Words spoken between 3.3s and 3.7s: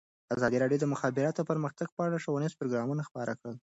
کړي.